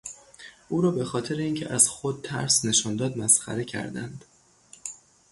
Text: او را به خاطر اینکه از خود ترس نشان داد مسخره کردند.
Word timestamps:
او 0.69 0.81
را 0.81 0.91
به 0.91 1.05
خاطر 1.05 1.35
اینکه 1.35 1.73
از 1.73 1.89
خود 1.89 2.21
ترس 2.21 2.65
نشان 2.65 2.95
داد 2.95 3.17
مسخره 3.17 3.63
کردند. 3.65 4.23